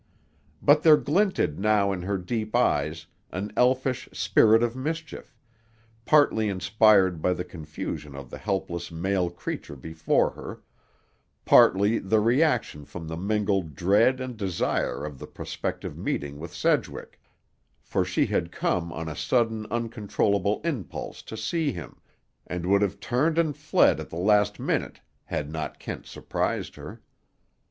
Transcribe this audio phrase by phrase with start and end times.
[0.63, 5.37] But there glinted now in her deep eyes an elfish spirit of mischief,
[6.05, 10.63] partly inspired by the confusion of the helpless male creature before her,
[11.45, 17.21] partly the reaction from the mingled dread and desire of the prospective meeting with Sedgwick;
[17.83, 22.01] for she had come on a sudden uncontrollable impulse to see him,
[22.47, 27.03] and would have turned and fled at the last minute had not Kent surprised her.